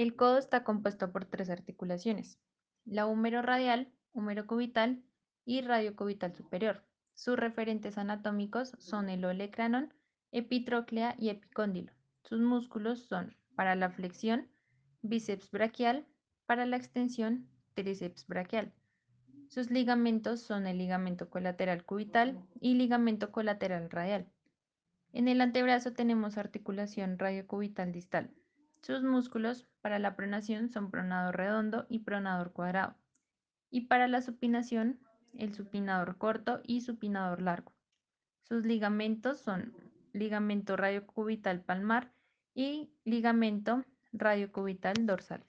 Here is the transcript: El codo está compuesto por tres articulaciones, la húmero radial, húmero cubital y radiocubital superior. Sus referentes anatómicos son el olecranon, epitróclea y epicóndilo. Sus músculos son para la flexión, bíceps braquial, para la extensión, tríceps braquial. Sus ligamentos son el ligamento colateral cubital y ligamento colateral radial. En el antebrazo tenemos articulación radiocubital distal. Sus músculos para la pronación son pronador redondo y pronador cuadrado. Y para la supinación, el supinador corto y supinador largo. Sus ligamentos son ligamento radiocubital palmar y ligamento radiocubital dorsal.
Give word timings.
El 0.00 0.16
codo 0.16 0.38
está 0.38 0.64
compuesto 0.64 1.12
por 1.12 1.26
tres 1.26 1.50
articulaciones, 1.50 2.38
la 2.86 3.04
húmero 3.04 3.42
radial, 3.42 3.92
húmero 4.14 4.46
cubital 4.46 5.02
y 5.44 5.60
radiocubital 5.60 6.34
superior. 6.34 6.82
Sus 7.12 7.38
referentes 7.38 7.98
anatómicos 7.98 8.74
son 8.78 9.10
el 9.10 9.26
olecranon, 9.26 9.92
epitróclea 10.32 11.16
y 11.18 11.28
epicóndilo. 11.28 11.92
Sus 12.22 12.40
músculos 12.40 13.00
son 13.08 13.36
para 13.54 13.74
la 13.74 13.90
flexión, 13.90 14.48
bíceps 15.02 15.50
braquial, 15.50 16.06
para 16.46 16.64
la 16.64 16.78
extensión, 16.78 17.50
tríceps 17.74 18.26
braquial. 18.26 18.72
Sus 19.48 19.70
ligamentos 19.70 20.40
son 20.40 20.66
el 20.66 20.78
ligamento 20.78 21.28
colateral 21.28 21.84
cubital 21.84 22.42
y 22.58 22.72
ligamento 22.72 23.32
colateral 23.32 23.90
radial. 23.90 24.32
En 25.12 25.28
el 25.28 25.42
antebrazo 25.42 25.92
tenemos 25.92 26.38
articulación 26.38 27.18
radiocubital 27.18 27.92
distal. 27.92 28.30
Sus 28.82 29.02
músculos 29.02 29.66
para 29.82 29.98
la 29.98 30.16
pronación 30.16 30.70
son 30.70 30.90
pronador 30.90 31.36
redondo 31.36 31.86
y 31.88 32.00
pronador 32.00 32.52
cuadrado. 32.52 32.96
Y 33.70 33.82
para 33.82 34.08
la 34.08 34.22
supinación, 34.22 34.98
el 35.38 35.54
supinador 35.54 36.16
corto 36.16 36.60
y 36.64 36.80
supinador 36.80 37.42
largo. 37.42 37.72
Sus 38.42 38.64
ligamentos 38.64 39.40
son 39.40 39.74
ligamento 40.12 40.76
radiocubital 40.76 41.60
palmar 41.60 42.12
y 42.54 42.90
ligamento 43.04 43.84
radiocubital 44.12 45.06
dorsal. 45.06 45.44